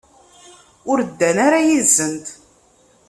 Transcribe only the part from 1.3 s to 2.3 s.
ara yid-sent.